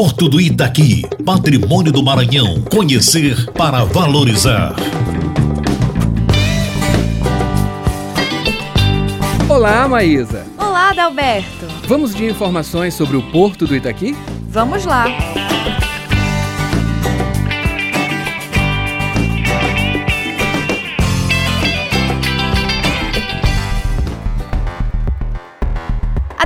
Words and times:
Porto 0.00 0.28
do 0.28 0.40
Itaqui, 0.40 1.02
patrimônio 1.24 1.90
do 1.90 2.04
Maranhão. 2.04 2.62
Conhecer 2.70 3.50
para 3.50 3.82
valorizar. 3.82 4.76
Olá, 9.48 9.88
Maísa. 9.88 10.46
Olá, 10.56 10.90
Adalberto. 10.90 11.66
Vamos 11.88 12.14
de 12.14 12.26
informações 12.26 12.94
sobre 12.94 13.16
o 13.16 13.22
Porto 13.32 13.66
do 13.66 13.74
Itaqui? 13.74 14.16
Vamos 14.48 14.84
lá. 14.84 15.06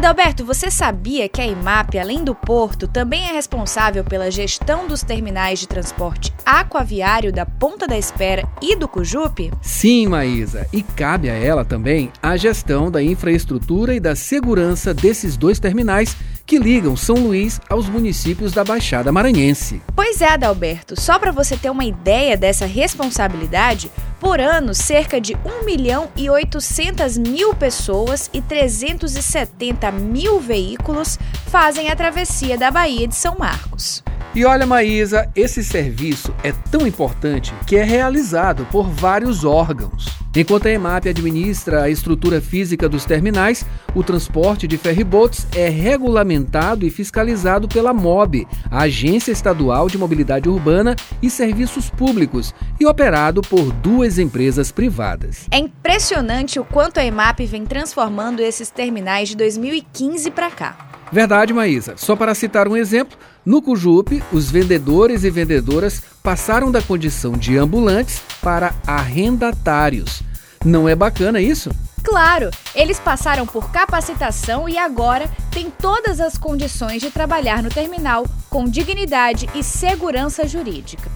Adalberto, 0.03 0.45
você 0.45 0.69
sabia 0.69 1.29
que 1.29 1.41
a 1.41 1.47
IMAP, 1.47 1.97
além 1.97 2.25
do 2.25 2.35
porto, 2.35 2.89
também 2.89 3.29
é 3.29 3.33
responsável 3.33 4.03
pela 4.03 4.33
gestão 4.33 4.89
dos 4.89 5.05
terminais 5.05 5.61
de 5.61 5.69
transporte 5.69 6.35
aquaviário 6.45 7.33
da 7.33 7.47
Ponta 7.47 7.87
da 7.87 7.97
Espera 7.97 8.43
e 8.61 8.75
do 8.75 8.89
Cujupe? 8.89 9.53
Sim, 9.63 10.09
Maísa, 10.09 10.67
e 10.73 10.83
cabe 10.83 11.31
a 11.31 11.35
ela 11.35 11.65
também 11.65 12.11
a 12.21 12.37
gestão 12.37 12.91
da 12.91 13.01
infraestrutura 13.01 13.95
e 13.95 14.01
da 14.01 14.17
segurança 14.17 14.93
desses 14.93 15.37
dois 15.37 15.61
terminais 15.61 16.17
que 16.45 16.59
ligam 16.59 16.97
São 16.97 17.15
Luís 17.15 17.61
aos 17.71 17.89
municípios 17.89 18.53
da 18.53 18.65
Baixada 18.65 19.13
Maranhense. 19.13 19.81
Pois 19.95 20.21
é, 20.21 20.29
Adalberto, 20.29 21.01
só 21.01 21.19
para 21.19 21.31
você 21.31 21.57
ter 21.57 21.71
uma 21.71 21.85
ideia 21.85 22.37
dessa 22.37 22.67
responsabilidade, 22.67 23.89
por 24.23 24.41
ano, 24.41 24.73
cerca 24.73 25.21
de 25.21 25.35
1 25.45 25.65
milhão 25.65 26.09
e 26.15 26.31
800 26.31 27.19
mil 27.19 27.53
pessoas 27.57 28.31
e 28.33 28.41
370 28.41 29.91
mil 29.91 30.39
veículos 30.39 31.19
fazem 31.49 31.91
a 31.91 31.97
travessia 31.97 32.57
da 32.57 32.71
Baía 32.71 33.09
de 33.09 33.17
São 33.17 33.35
Marcos. 33.37 34.01
E 34.33 34.45
olha, 34.45 34.65
Maísa, 34.65 35.29
esse 35.35 35.65
serviço 35.65 36.33
é 36.45 36.53
tão 36.71 36.87
importante 36.87 37.53
que 37.67 37.75
é 37.75 37.83
realizado 37.83 38.65
por 38.71 38.89
vários 38.89 39.45
órgãos. 39.45 40.22
Enquanto 40.35 40.67
a 40.67 40.71
EMAP 40.71 41.11
administra 41.11 41.83
a 41.83 41.91
estrutura 41.91 42.41
física 42.41 42.89
dos 42.89 43.05
terminais, 43.05 43.67
o 43.95 44.03
transporte 44.03 44.67
de 44.67 44.79
ferribotes 44.79 45.47
é 45.55 45.69
regulamentado 45.69 46.87
e 46.87 46.91
fiscalizado 46.91 47.69
pela 47.69 47.93
MOB, 47.93 48.47
a 48.71 48.85
Agência 48.85 49.31
Estadual 49.31 49.91
de 49.91 49.99
Mobilidade 49.99 50.49
Urbana 50.49 50.97
e 51.21 51.29
Serviços 51.29 51.91
Públicos, 51.91 52.55
e 52.81 52.87
operado 52.87 53.43
por 53.43 53.71
duas 53.75 54.19
empresas 54.19 54.73
privadas. 54.73 55.47
É 55.51 55.59
impressionante 55.59 56.59
o 56.59 56.65
quanto 56.65 56.99
a 56.99 57.05
EMAP 57.05 57.41
vem 57.45 57.67
transformando 57.67 58.41
esses 58.41 58.71
terminais 58.71 59.29
de 59.29 59.37
2015 59.37 60.31
para 60.31 60.51
cá. 60.51 60.93
Verdade, 61.13 61.53
Maísa. 61.53 61.93
Só 61.99 62.17
para 62.17 62.35
citar 62.35 62.67
um 62.67 62.75
exemplo, 62.75 63.19
no 63.45 63.61
Cujupe, 63.61 64.23
os 64.33 64.51
vendedores 64.51 65.25
e 65.25 65.31
vendedoras 65.31 66.03
passaram 66.23 66.71
da 66.71 66.81
condição 66.81 67.33
de 67.33 67.59
ambulantes 67.59 68.23
para 68.41 68.75
arrendatários. 68.87 70.23
Não 70.65 70.89
é 70.89 70.95
bacana 70.95 71.41
isso? 71.41 71.71
Claro, 72.05 72.51
eles 72.75 72.99
passaram 72.99 73.47
por 73.47 73.71
capacitação 73.71 74.69
e 74.69 74.79
agora 74.79 75.31
têm 75.51 75.71
todas 75.71 76.21
as 76.21 76.37
condições 76.39 77.01
de 77.01 77.11
trabalhar 77.11 77.63
no 77.63 77.69
terminal 77.69 78.27
com 78.49 78.65
dignidade 78.65 79.49
e 79.55 79.63
segurança 79.63 80.47
jurídica. 80.47 81.11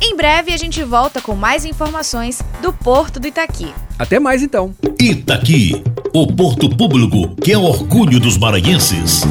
Em 0.00 0.16
breve 0.16 0.52
a 0.52 0.56
gente 0.56 0.82
volta 0.82 1.20
com 1.20 1.34
mais 1.34 1.64
informações 1.64 2.42
do 2.60 2.72
Porto 2.72 3.20
do 3.20 3.28
Itaqui. 3.28 3.72
Até 3.98 4.18
mais 4.18 4.42
então. 4.42 4.74
Itaqui, 5.00 5.82
o 6.14 6.26
porto 6.26 6.68
público 6.68 7.28
que 7.42 7.52
é 7.52 7.58
orgulho 7.58 8.20
dos 8.20 8.36
maranhenses. 8.36 9.22